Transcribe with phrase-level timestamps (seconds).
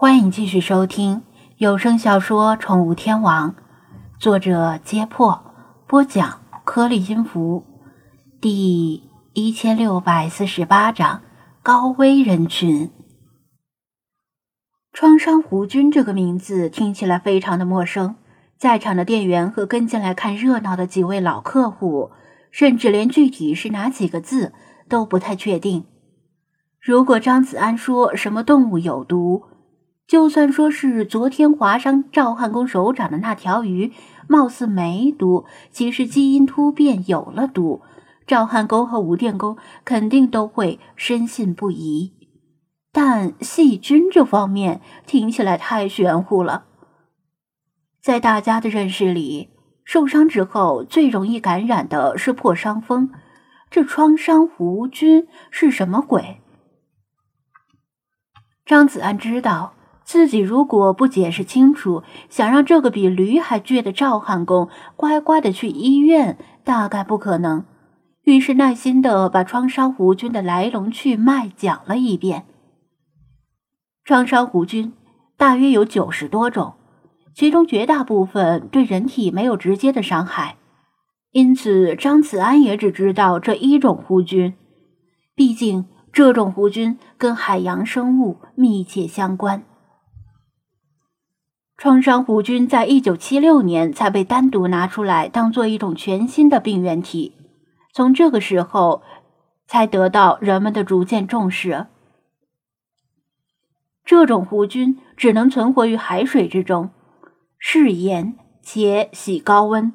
[0.00, 1.20] 欢迎继续收听
[1.58, 3.50] 有声小说《宠物天王》，
[4.18, 5.52] 作者：揭破，
[5.86, 7.66] 播讲：颗粒音符，
[8.40, 11.20] 第一千六百四十八章：
[11.62, 12.90] 高危人群。
[14.94, 18.16] 创伤胡军这个名字听起来非常的陌生，
[18.56, 22.12] 在场的店员和跟进来看热闹的几位老客户，
[22.50, 24.54] 甚至连具体是哪几个字
[24.88, 25.84] 都不太确定。
[26.80, 29.42] 如果张子安说什么动物有毒，
[30.10, 33.92] 就算说是昨天划伤赵汉公手掌的那条鱼，
[34.26, 37.82] 貌似没毒，其实基因突变有了毒，
[38.26, 42.12] 赵汉公和吴电工肯定都会深信不疑。
[42.90, 46.64] 但细菌这方面听起来太玄乎了。
[48.02, 49.50] 在大家的认识里，
[49.84, 53.12] 受伤之后最容易感染的是破伤风，
[53.70, 56.40] 这创伤弧菌是什么鬼？
[58.66, 59.74] 张子安知道。
[60.10, 67.64] 自己如果不解释清楚，想让这个比驴还倔的赵汉公乖乖的去医院，大概不可能。
[68.24, 72.44] 于是耐心的把创伤弧菌的来龙去脉讲了一遍。
[74.02, 74.92] 创伤弧菌
[75.36, 76.74] 大约有九十多种，
[77.32, 80.56] 其中绝大部分对人体没有直接的伤害，
[81.30, 84.54] 因此张子安也只知道这一种弧菌。
[85.36, 89.62] 毕竟这种弧菌跟海洋生物密切相关。
[91.80, 97.32] 创伤弧菌在一九七六年才被单独拿出来当做一种全新的病原体，
[97.94, 99.00] 从这个时候
[99.66, 101.86] 才得到人们的逐渐重视。
[104.04, 106.90] 这种弧菌只能存活于海水之中，
[107.58, 109.94] 嗜盐且喜高温。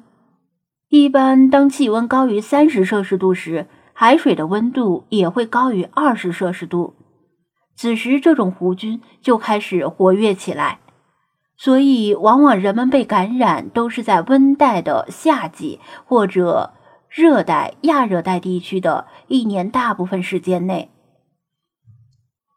[0.88, 6.96] 一般当气温高于三十摄氏度时，海水的温度也会高于二十摄氏度，
[7.76, 10.80] 此时这种弧菌就开始活跃起来。
[11.56, 16.74] 所以，往往人们被感染都是在温带的夏季或者
[17.08, 20.90] 热带、亚热带地区的一年大部分时间内。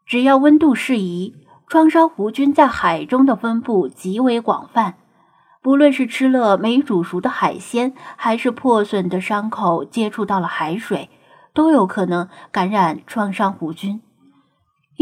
[0.06, 1.34] 只要温度适宜，
[1.66, 4.96] 创伤弧菌在海中的分布极为广泛。
[5.62, 11.08] 不论是吃了没煮熟的海鲜，还是破损的伤口接触到了海水，
[11.54, 14.02] 都有可能感染创伤弧菌。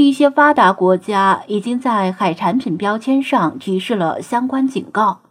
[0.05, 5.23] 一些发达国家已经在海产品标签上提示了相关警告。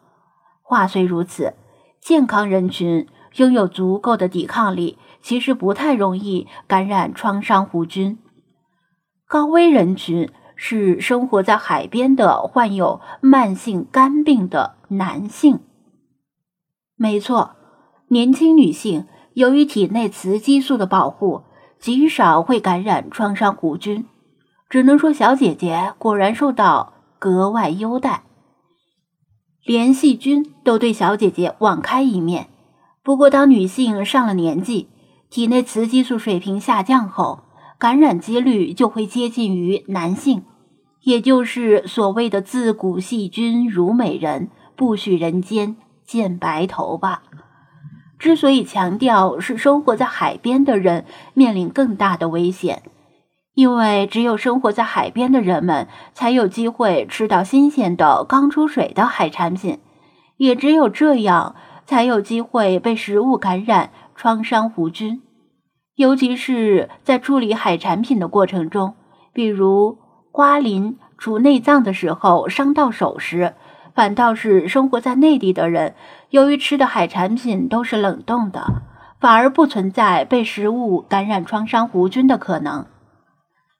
[0.62, 1.54] 话虽如此，
[2.02, 3.08] 健康人群
[3.38, 8.20] 拥有足够的抵抗力，其实不太容易感染创伤弧菌。
[9.26, 15.62] 高危人群是生活在海边的患有慢性肝病的男性。
[16.98, 17.56] 没错，
[18.10, 21.44] 年轻女性由于体内雌激素的保护，
[21.80, 24.06] 极少会感染创伤弧菌。
[24.70, 28.24] 只能说，小姐姐果然受到格外优待，
[29.64, 32.50] 连细菌都对小姐姐网开一面。
[33.02, 34.90] 不过，当女性上了年纪，
[35.30, 37.44] 体内雌激素水平下降后，
[37.80, 40.44] 感染几率就会接近于男性，
[41.04, 47.24] 也就是所谓的“自古细菌如美人，不许人间见白头”吧。
[48.20, 52.84] 之所以强调是生活在海边的人面临更大的危险。
[53.58, 59.80] 因为只有生活在海边的人们才有机会吃到新鲜的刚出水的海产品，
[60.38, 65.24] 也只有这样才有机会被食物感染创伤弧菌。
[65.96, 68.94] 尤其是在处理海产品的过程中，
[69.34, 69.98] 比如
[70.32, 73.56] 刮鳞、除内脏的时候伤到手时，
[73.96, 75.96] 反倒是生活在内地的人，
[76.30, 78.84] 由于吃的海产品都是冷冻的，
[79.20, 82.86] 反而不存在被食物感染创伤弧菌的可能。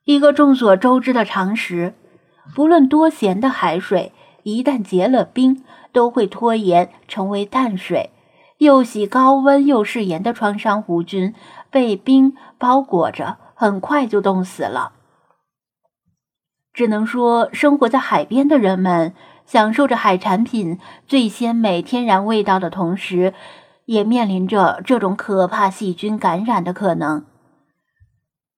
[0.08, 1.94] 一个众所周知的常识：
[2.56, 4.14] 不论多咸的海水，
[4.44, 8.12] 一旦结了冰，都会脱盐成为淡水。
[8.60, 11.36] 又喜高温又嗜盐的创伤弧菌，
[11.70, 14.94] 被冰包裹着，很快就冻死了。
[16.74, 19.14] 只能说，生活在海边的人们，
[19.46, 23.34] 享受着海产品最鲜美天然味道的同时，
[23.84, 27.26] 也面临着这种可怕细菌感染的可能。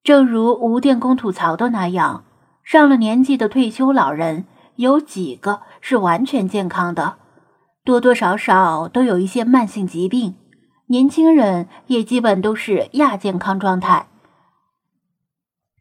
[0.03, 2.23] 正如吴电工吐槽的那样，
[2.63, 7.15] 上了年纪的退休老人有几个是完全健康的，
[7.83, 10.35] 多多少少都有一些慢性疾病。
[10.87, 14.07] 年轻人也基本都是亚健康状态。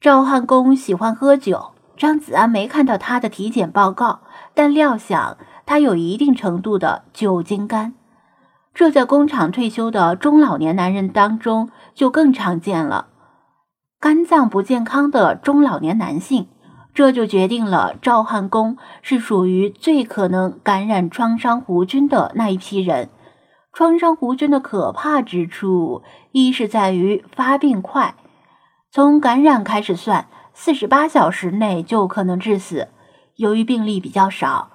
[0.01, 4.21] 赵汉公喜欢喝酒，张子安没看到他的体检报告，
[4.53, 7.95] 但料想他有一定程度的酒精肝，
[8.75, 13.09] 这在工厂退休的中老年男人当中就更常见了。
[14.01, 16.47] 肝脏不健康的中老年男性，
[16.95, 23.11] 这就决定了赵汉公是属于最可能感染创伤弧菌的那一批人。
[23.73, 28.15] 创伤弧菌的可怕之处，一是在于发病快，
[28.93, 32.89] 从感染开始算，四十八小时内就可能致死。
[33.35, 34.71] 由于病例比较少，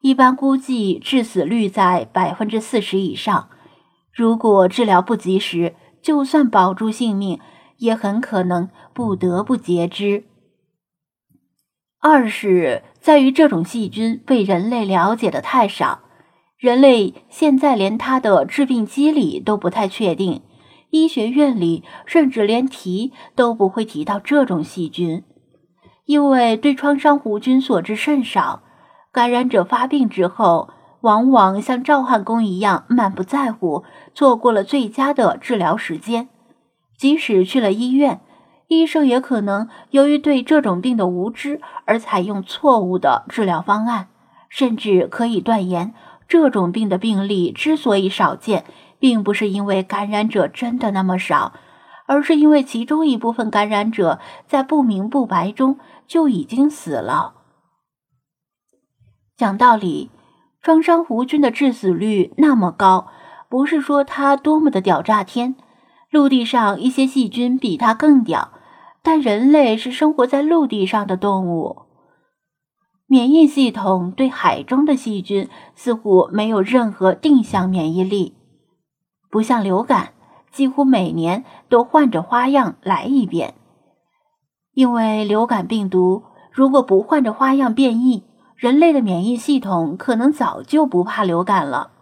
[0.00, 3.48] 一般估计致死率在百分之四十以上。
[4.14, 7.40] 如果治疗不及时，就算保住性命，
[7.78, 10.24] 也很可能不得不截肢。
[12.00, 16.00] 二是在于这种细菌被人类了解的太少，
[16.56, 20.42] 人类现在连它的致病机理都不太确定，
[20.90, 25.24] 医学院里甚至连提都不会提到这种细菌，
[26.04, 28.62] 因为对创伤弧菌所知甚少。
[29.10, 30.68] 感染者发病之后，
[31.00, 33.82] 往往像赵汉公一样满不在乎，
[34.14, 36.28] 错过了最佳的治疗时间，
[36.98, 38.20] 即使去了医院。
[38.66, 44.08] 医生也可能由于对这种病的无知而采用错误的治疗方案，
[44.50, 45.94] 甚至可以断言，
[46.28, 48.66] 这种病的病例之所以少见，
[48.98, 51.54] 并不是因为感染者真的那么少，
[52.04, 57.36] 而是因为其中一部分感染者在不明不白中就已经死了。
[59.34, 60.10] 讲道理，
[60.60, 63.06] 创伤弧菌的致死率那么高，
[63.48, 65.56] 不是说它多么的屌炸天，
[66.10, 68.52] 陆地上一些细菌比它更屌。
[69.00, 71.84] 但人类是生活在陆地上的动物，
[73.06, 78.34] 免疫系统对海中的细菌似乎没有任何定向免疫力，
[79.30, 80.12] 不像流感，
[80.52, 83.54] 几乎每年都换着花样来一遍。
[84.74, 88.24] 因为流感病毒如果不换着花样变异，
[88.56, 91.92] 人类的免疫系统可能早就不怕流感了。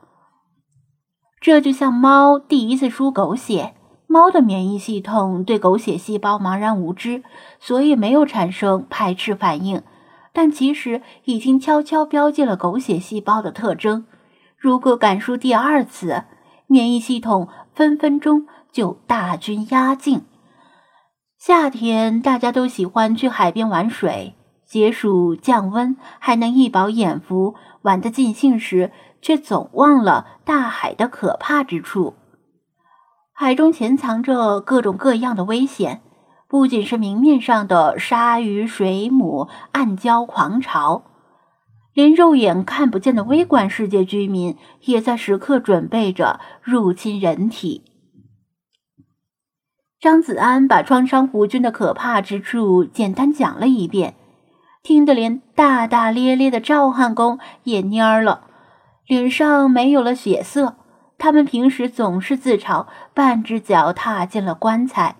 [1.41, 3.75] 这就像猫第一次输狗血。
[4.07, 7.23] 猫的免疫系统对狗血细胞茫然无知，
[7.59, 9.83] 所以没有产生排斥反应，
[10.33, 14.07] 但其实已经悄悄标记了狗血细胞的特征。
[14.57, 16.25] 如果敢输第二次，
[16.67, 20.23] 免疫系统分分钟就大军压境。
[21.39, 32.15] 夏天大家都喜欢去海边玩水，解暑降温，还能一饱眼福，玩得尽兴时，却总忘了大海的可怕之处。
[33.39, 36.01] 海中潜藏着各种各样的危险，
[36.49, 41.03] 不仅是明面上的鲨鱼、水母、暗礁狂潮，
[41.93, 44.57] 连肉眼看不见的微观世界居民
[44.87, 47.85] 也在时刻准备着入侵人体。
[50.01, 54.15] 张子安把创伤弧菌的可怕之处简单讲了一遍，
[54.83, 58.45] 听得连大大咧咧的赵汉公也蔫了，
[59.07, 60.77] 脸上没有了血色。
[61.19, 65.17] 他们平时总是自嘲半只脚踏进了棺材，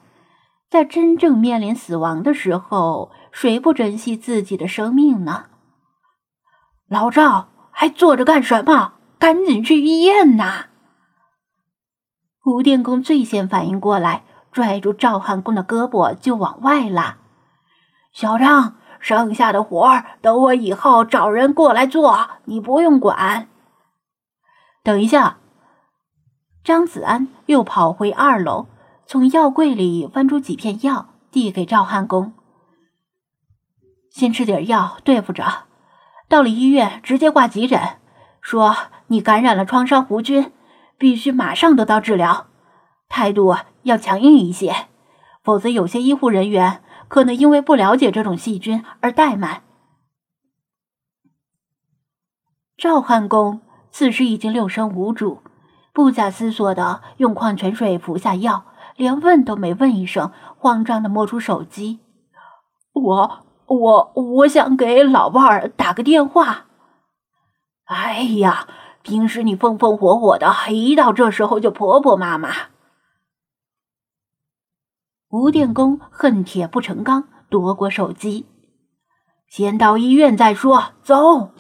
[0.69, 5.47] 在真正面临死亡的时候，谁不珍惜自己的生命呢？
[6.89, 8.93] 老赵还坐着干什么？
[9.19, 10.67] 赶紧去医院呐！
[12.45, 17.17] 吴电工最先反应过来，拽住赵汉公的胳膊就往外拉。
[18.13, 23.49] 小张，剩下的活儿等我以后找人过来做，你不用管。
[24.83, 25.39] 等一下。
[26.67, 28.67] 张子安又跑回二楼，
[29.07, 32.33] 从药柜里翻出几片药，递给赵汉公
[34.11, 35.67] ：“先吃点药对付着，
[36.29, 37.81] 到了医院直接挂急诊，
[38.41, 40.51] 说你感染了创伤弧菌，
[40.99, 42.49] 必须马上得到治疗，
[43.09, 43.55] 态度
[43.85, 44.89] 要强硬一些，
[45.45, 49.63] 否则有些医护人员可能因为不了解这种细菌而怠慢。”
[52.77, 53.61] 赵汉公
[53.93, 55.43] 此时已经六神无主。
[55.97, 62.01] 不假思索的用矿泉水服下药，连问都没问一声，慌张的摸出手机
[62.93, 66.67] ：“我我我想给老伴儿打个电话。”
[67.89, 68.69] 哎呀，
[69.01, 72.51] 平时你风风火火的，一到这时候就婆婆妈妈。
[75.31, 78.45] 吴电工恨铁不成钢，夺过手机
[79.49, 81.53] ：“先到医院再说，走。”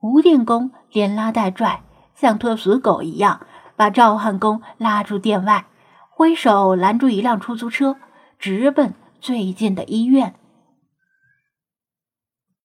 [0.00, 1.82] 吴电工连拉带拽。
[2.22, 3.40] 像拖死狗一样，
[3.74, 5.66] 把赵汉公拉出店外，
[6.08, 7.96] 挥手拦住一辆出租车，
[8.38, 10.36] 直奔最近的医院。